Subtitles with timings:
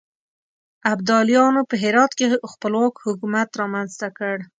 [0.93, 4.35] ابدالیانو په هرات کې خپلواک حکومت رامنځته کړ.